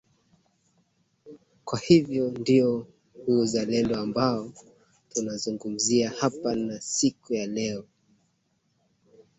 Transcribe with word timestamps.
kwa 1.65 1.79
hivyo 1.79 2.31
ndio 2.31 2.87
huo 3.25 3.39
uzalendo 3.41 3.99
ambao 3.99 4.51
tunauzungumzia 5.13 6.09
hapa 6.09 6.55
na 6.55 6.81
siku 6.81 7.33
ya 7.33 7.47
leo 7.47 7.85